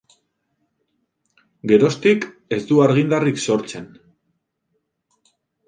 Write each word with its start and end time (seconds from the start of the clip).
Geroztik, 1.73 2.25
ez 2.59 2.59
du 2.73 2.81
argindarrik 2.87 3.45
sortzen. 3.47 3.89